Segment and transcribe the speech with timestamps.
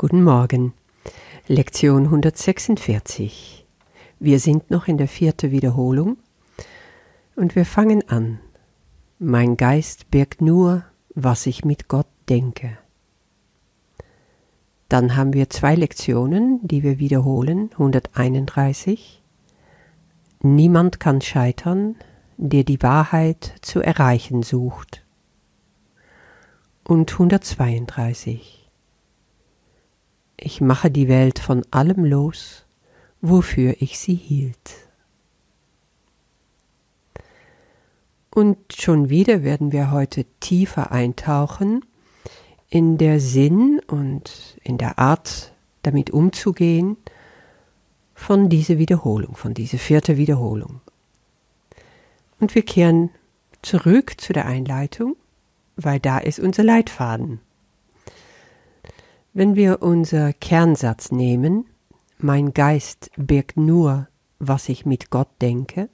[0.00, 0.74] Guten Morgen.
[1.48, 3.66] Lektion 146.
[4.20, 6.18] Wir sind noch in der vierten Wiederholung
[7.34, 8.38] und wir fangen an.
[9.18, 10.84] Mein Geist birgt nur,
[11.16, 12.78] was ich mit Gott denke.
[14.88, 17.70] Dann haben wir zwei Lektionen, die wir wiederholen.
[17.72, 19.20] 131.
[20.42, 21.96] Niemand kann scheitern,
[22.36, 25.04] der die Wahrheit zu erreichen sucht.
[26.84, 28.57] Und 132.
[30.40, 32.64] Ich mache die Welt von allem los,
[33.20, 34.88] wofür ich sie hielt.
[38.30, 41.84] Und schon wieder werden wir heute tiefer eintauchen
[42.70, 46.96] in der Sinn und in der Art, damit umzugehen,
[48.14, 50.80] von dieser Wiederholung, von dieser vierten Wiederholung.
[52.38, 53.10] Und wir kehren
[53.62, 55.16] zurück zu der Einleitung,
[55.76, 57.40] weil da ist unser Leitfaden.
[59.38, 61.64] Wenn wir unser Kernsatz nehmen,
[62.18, 64.08] mein Geist birgt nur,
[64.40, 65.88] was ich mit Gott denke,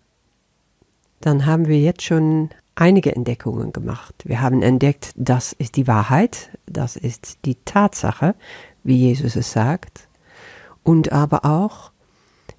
[1.21, 4.15] dann haben wir jetzt schon einige Entdeckungen gemacht.
[4.25, 8.35] Wir haben entdeckt, das ist die Wahrheit, das ist die Tatsache,
[8.83, 10.09] wie Jesus es sagt,
[10.83, 11.93] und aber auch,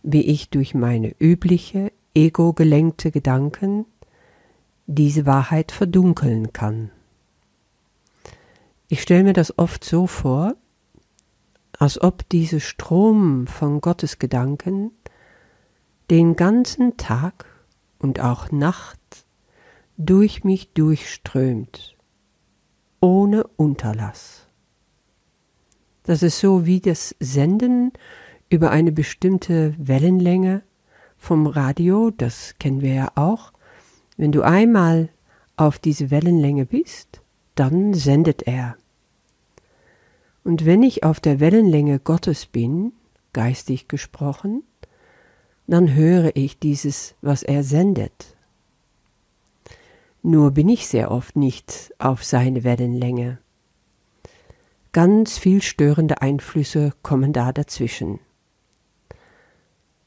[0.03, 3.87] wie ich durch meine übliche, ego-gelenkte Gedanken
[4.85, 6.91] diese Wahrheit verdunkeln kann.
[8.87, 10.53] Ich stelle mir das oft so vor,
[11.79, 14.91] als ob dieser Strom von Gottes Gedanken
[16.09, 17.45] den ganzen Tag
[17.99, 18.99] und auch Nacht
[19.97, 21.95] durch mich durchströmt,
[22.99, 24.47] ohne Unterlass.
[26.03, 27.91] Das ist so wie das Senden
[28.49, 30.61] über eine bestimmte Wellenlänge
[31.17, 33.51] vom Radio, das kennen wir ja auch.
[34.17, 35.09] Wenn du einmal
[35.55, 37.21] auf diese Wellenlänge bist,
[37.55, 38.77] dann sendet er.
[40.45, 42.93] Und wenn ich auf der Wellenlänge Gottes bin,
[43.33, 44.63] geistig gesprochen,
[45.65, 48.37] dann höre ich dieses, was er sendet.
[50.21, 53.39] Nur bin ich sehr oft nicht auf seine Wellenlänge.
[54.91, 58.19] Ganz viel störende Einflüsse kommen da dazwischen.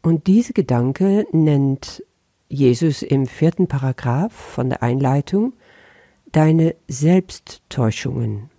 [0.02, 2.04] Und diese Gedanke nennt
[2.48, 5.54] Jesus im vierten Paragraph von der Einleitung
[6.30, 8.50] deine Selbsttäuschungen.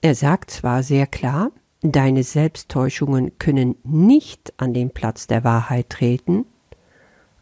[0.00, 1.50] Er sagt zwar sehr klar,
[1.82, 6.46] deine Selbsttäuschungen können nicht an den Platz der Wahrheit treten,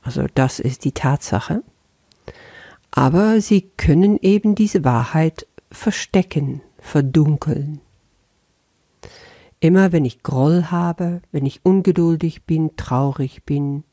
[0.02, 1.62] also das ist die Tatsache,
[2.90, 7.80] aber sie können eben diese Wahrheit verstecken, verdunkeln.
[9.60, 13.84] Immer wenn ich Groll habe, wenn ich ungeduldig bin, traurig bin,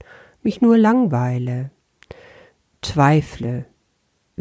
[0.43, 1.71] mich nur langweile,
[2.81, 3.65] zweifle,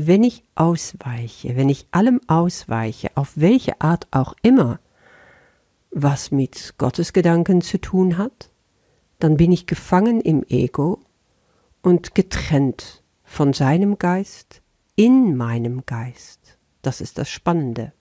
[0.06, 4.78] wenn ich ausweiche, wenn ich allem ausweiche, auf welche Art auch immer,
[5.90, 8.50] was mit Gottes Gedanken zu tun hat,
[9.18, 11.00] dann bin ich gefangen im Ego
[11.82, 14.62] und getrennt von seinem Geist
[14.96, 16.58] in meinem Geist.
[16.82, 17.92] Das ist das Spannende.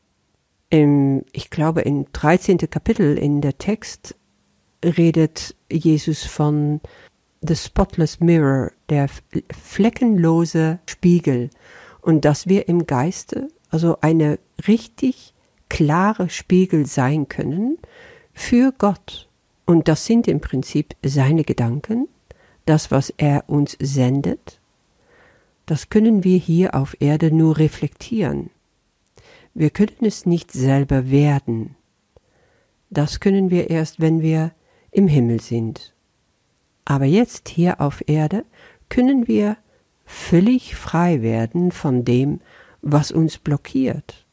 [0.69, 2.57] Im, ich glaube, im 13.
[2.69, 4.16] Kapitel in der Text
[4.83, 6.79] redet Jesus von
[7.41, 9.09] the spotless mirror, der
[9.51, 11.49] fleckenlose Spiegel,
[12.01, 15.33] und dass wir im Geiste also eine richtig
[15.69, 17.77] klare Spiegel sein können
[18.33, 19.29] für Gott.
[19.65, 22.07] Und das sind im Prinzip seine Gedanken,
[22.65, 24.59] das, was er uns sendet.
[25.65, 28.49] Das können wir hier auf Erde nur reflektieren.
[29.53, 31.75] Wir können es nicht selber werden.
[32.89, 34.51] Das können wir erst, wenn wir
[34.91, 35.93] im Himmel sind.
[36.85, 38.45] Aber jetzt hier auf Erde
[38.89, 39.57] können wir
[40.09, 42.42] völlig frei werden von dem,
[42.81, 44.25] was uns blockiert.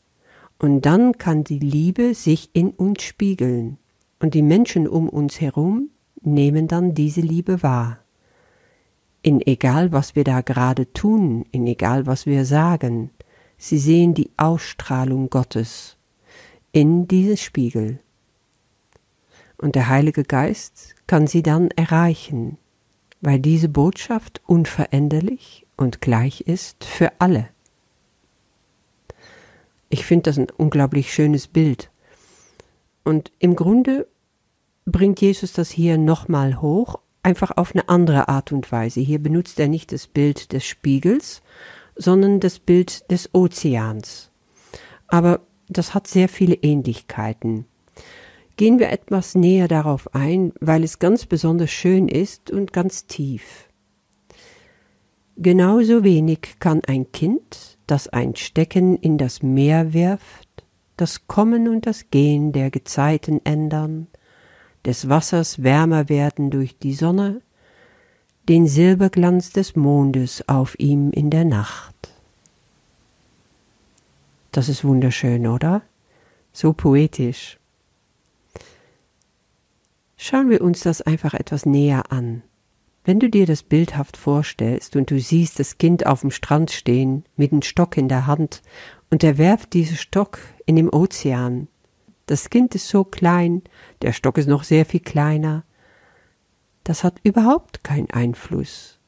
[0.58, 3.76] Und dann kann die Liebe sich in uns spiegeln,
[4.18, 5.90] und die Menschen um uns herum
[6.22, 7.98] nehmen dann diese Liebe wahr.
[9.20, 13.10] In egal was wir da gerade tun, in egal was wir sagen,
[13.58, 15.98] sie sehen die Ausstrahlung Gottes
[16.72, 18.00] in dieses Spiegel.
[19.58, 22.56] Und der Heilige Geist kann sie dann erreichen,
[23.20, 27.48] weil diese Botschaft unveränderlich und gleich ist für alle.
[29.88, 31.90] Ich finde das ein unglaublich schönes Bild.
[33.04, 34.08] Und im Grunde
[34.84, 39.00] bringt Jesus das hier nochmal hoch, einfach auf eine andere Art und Weise.
[39.00, 41.42] Hier benutzt er nicht das Bild des Spiegels,
[41.94, 44.30] sondern das Bild des Ozeans.
[45.08, 47.66] Aber das hat sehr viele Ähnlichkeiten.
[48.56, 53.65] Gehen wir etwas näher darauf ein, weil es ganz besonders schön ist und ganz tief.
[55.36, 60.64] Genauso wenig kann ein Kind, das ein Stecken in das Meer wirft,
[60.96, 64.06] das Kommen und das Gehen der Gezeiten ändern,
[64.86, 67.42] des Wassers wärmer werden durch die Sonne,
[68.48, 71.94] den Silberglanz des Mondes auf ihm in der Nacht.
[74.52, 75.82] Das ist wunderschön, oder?
[76.52, 77.58] So poetisch.
[80.16, 82.42] Schauen wir uns das einfach etwas näher an.
[83.06, 87.22] Wenn du dir das bildhaft vorstellst und du siehst das Kind auf dem Strand stehen
[87.36, 88.62] mit einem Stock in der Hand
[89.10, 91.68] und er werft diesen Stock in den Ozean.
[92.26, 93.62] Das Kind ist so klein,
[94.02, 95.62] der Stock ist noch sehr viel kleiner.
[96.82, 98.98] Das hat überhaupt keinen Einfluss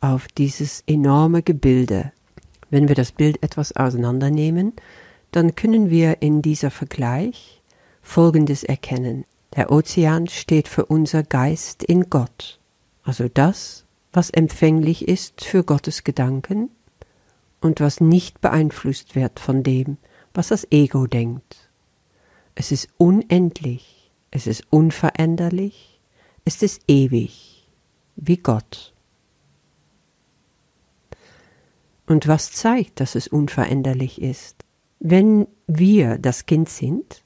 [0.00, 2.10] auf dieses enorme Gebilde.
[2.70, 4.72] Wenn wir das Bild etwas auseinandernehmen,
[5.30, 7.62] dann können wir in dieser Vergleich
[8.02, 9.26] Folgendes erkennen.
[9.54, 12.58] Der Ozean steht für unser Geist in Gott
[13.02, 16.70] also das, was empfänglich ist für Gottes Gedanken
[17.60, 19.96] und was nicht beeinflusst wird von dem,
[20.34, 21.70] was das Ego denkt.
[22.54, 26.00] Es ist unendlich, es ist unveränderlich,
[26.44, 27.66] es ist ewig,
[28.16, 28.92] wie Gott.
[32.06, 34.64] Und was zeigt, dass es unveränderlich ist?
[35.00, 37.22] Wenn wir das Kind sind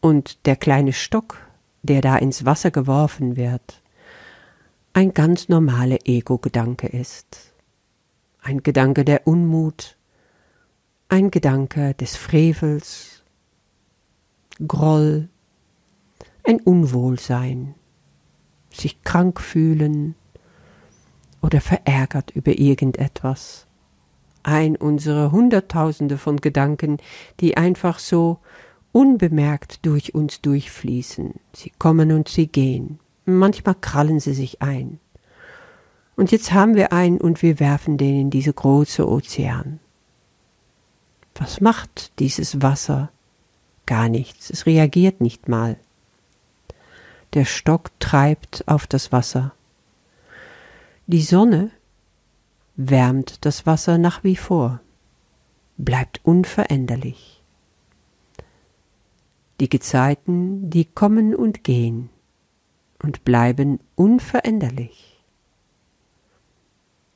[0.00, 1.38] und der kleine Stock,
[1.82, 3.82] der da ins Wasser geworfen wird,
[4.98, 7.52] ein ganz normaler Ego-Gedanke ist.
[8.42, 9.96] Ein Gedanke der Unmut,
[11.08, 13.22] ein Gedanke des Frevels,
[14.66, 15.28] Groll,
[16.42, 17.76] ein Unwohlsein,
[18.72, 20.16] sich krank fühlen
[21.42, 23.68] oder verärgert über irgendetwas.
[24.42, 26.96] Ein unserer Hunderttausende von Gedanken,
[27.38, 28.40] die einfach so
[28.90, 31.34] unbemerkt durch uns durchfließen.
[31.52, 32.98] Sie kommen und sie gehen.
[33.28, 35.00] Manchmal krallen sie sich ein.
[36.16, 39.80] Und jetzt haben wir einen und wir werfen den in diese große Ozean.
[41.34, 43.10] Was macht dieses Wasser?
[43.84, 44.48] Gar nichts.
[44.48, 45.76] Es reagiert nicht mal.
[47.34, 49.52] Der Stock treibt auf das Wasser.
[51.06, 51.70] Die Sonne
[52.76, 54.80] wärmt das Wasser nach wie vor,
[55.76, 57.42] bleibt unveränderlich.
[59.60, 62.08] Die Gezeiten, die kommen und gehen
[63.02, 65.22] und bleiben unveränderlich.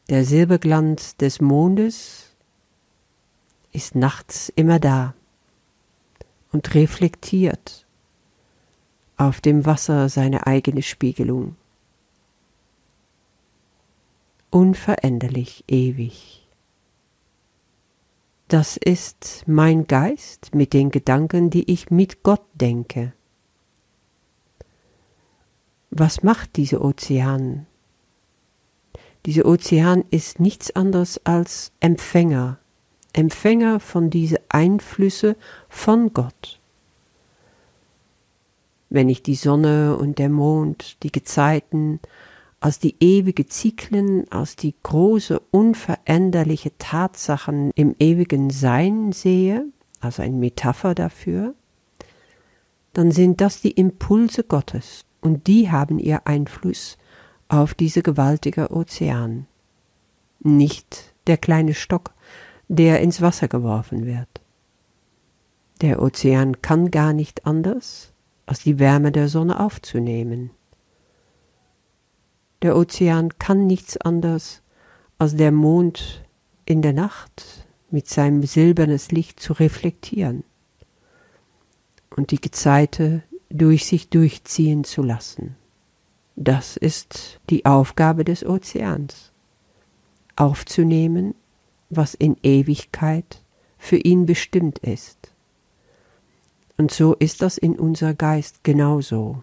[0.08, 2.36] Der Silberglanz des Mondes
[3.72, 5.14] ist nachts immer da
[6.52, 7.86] und reflektiert
[9.16, 11.56] auf dem Wasser seine eigene Spiegelung.
[14.50, 16.46] Unveränderlich ewig.
[18.48, 23.14] Das ist mein Geist mit den Gedanken, die ich mit Gott denke.
[25.94, 27.66] Was macht dieser Ozean?
[29.26, 32.58] Dieser Ozean ist nichts anderes als Empfänger,
[33.12, 35.36] Empfänger von diesen Einflüsse
[35.68, 36.60] von Gott.
[38.88, 42.00] Wenn ich die Sonne und der Mond, die Gezeiten,
[42.58, 49.66] als die ewige Zyklen, als die große unveränderliche Tatsachen im ewigen Sein sehe,
[50.00, 51.52] also eine Metapher dafür,
[52.94, 56.98] dann sind das die Impulse Gottes und die haben ihr Einfluss
[57.48, 59.46] auf diese gewaltige Ozean,
[60.40, 62.12] nicht der kleine Stock,
[62.68, 64.42] der ins Wasser geworfen wird.
[65.80, 68.12] Der Ozean kann gar nicht anders,
[68.46, 70.50] als die Wärme der Sonne aufzunehmen.
[72.62, 74.62] Der Ozean kann nichts anders,
[75.18, 76.24] als der Mond
[76.64, 80.44] in der Nacht mit seinem silbernes Licht zu reflektieren
[82.16, 85.56] und die Gezeite durch sich durchziehen zu lassen.
[86.36, 89.32] Das ist die Aufgabe des Ozeans,
[90.36, 91.34] aufzunehmen,
[91.90, 93.42] was in Ewigkeit
[93.78, 95.32] für ihn bestimmt ist.
[96.78, 99.42] Und so ist das in unser Geist genauso.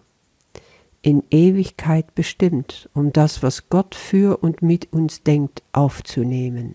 [1.02, 6.74] In Ewigkeit bestimmt, um das, was Gott für und mit uns denkt, aufzunehmen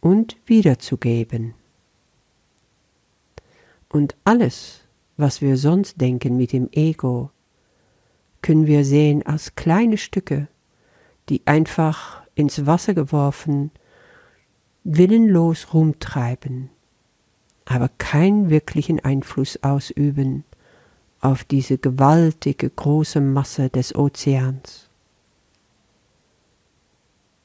[0.00, 1.54] und wiederzugeben.
[3.88, 4.81] Und alles,
[5.16, 7.30] was wir sonst denken mit dem Ego,
[8.40, 10.48] können wir sehen als kleine Stücke,
[11.28, 13.70] die einfach ins Wasser geworfen,
[14.84, 16.70] willenlos rumtreiben,
[17.64, 20.44] aber keinen wirklichen Einfluss ausüben
[21.20, 24.88] auf diese gewaltige große Masse des Ozeans.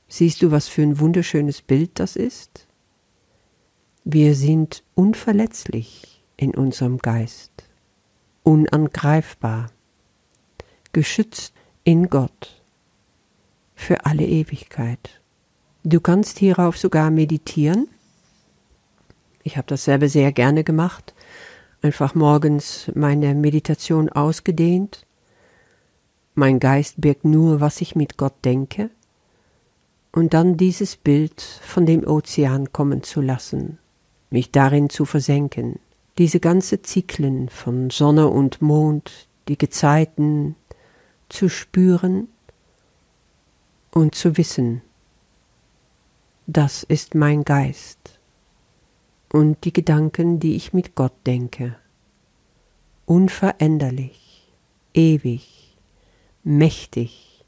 [0.07, 2.65] Siehst du, was für ein wunderschönes Bild das ist?
[4.03, 7.51] Wir sind unverletzlich in unserem Geist,
[8.47, 9.71] unangreifbar,
[10.93, 12.63] geschützt in Gott
[13.75, 15.19] für alle Ewigkeit.
[15.83, 17.89] Du kannst hierauf sogar meditieren.
[19.43, 21.13] Ich habe das selber sehr gerne gemacht,
[21.81, 25.05] einfach morgens meine Meditation ausgedehnt.
[26.33, 28.89] Mein Geist birgt nur, was ich mit Gott denke,
[30.13, 33.77] und dann dieses Bild von dem Ozean kommen zu lassen,
[34.29, 35.79] mich darin zu versenken,
[36.17, 40.55] diese ganze Zyklen von Sonne und Mond, die Gezeiten
[41.29, 42.27] zu spüren
[43.91, 44.81] und zu wissen,
[46.47, 48.19] das ist mein Geist
[49.31, 51.75] und die Gedanken, die ich mit Gott denke,
[53.05, 54.51] unveränderlich,
[54.93, 55.77] ewig,
[56.43, 57.43] mächtig,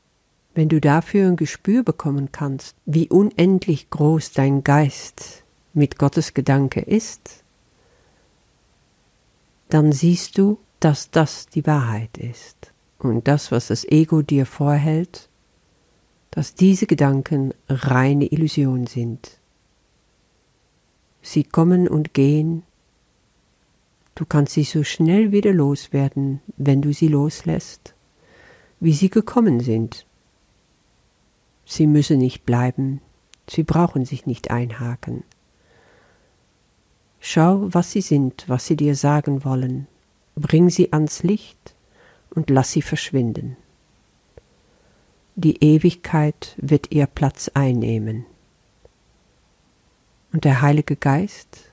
[0.54, 6.82] wenn du dafür ein Gespür bekommen kannst, wie unendlich groß dein Geist mit Gottes Gedanke
[6.82, 7.44] ist,
[9.70, 15.30] dann siehst du, dass das die Wahrheit ist und das, was das Ego dir vorhält,
[16.32, 19.40] dass diese Gedanken reine Illusion sind.
[21.22, 22.64] Sie kommen und gehen,
[24.16, 27.94] du kannst sie so schnell wieder loswerden, wenn du sie loslässt,
[28.80, 30.06] wie sie gekommen sind.
[31.66, 33.02] Sie müssen nicht bleiben,
[33.50, 35.24] sie brauchen sich nicht einhaken.
[37.20, 39.88] Schau, was sie sind, was sie dir sagen wollen,
[40.36, 41.76] bring sie ans Licht
[42.30, 43.58] und lass sie verschwinden.
[45.36, 48.26] Die Ewigkeit wird ihr Platz einnehmen.
[50.32, 51.72] Und der Heilige Geist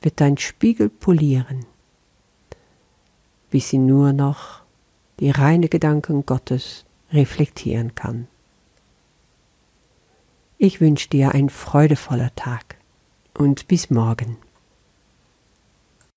[0.00, 1.66] wird dein Spiegel polieren,
[3.50, 4.62] bis sie nur noch
[5.20, 8.28] die reine Gedanken Gottes reflektieren kann.
[10.56, 12.76] Ich wünsche dir ein freudevoller Tag
[13.34, 14.38] und bis morgen.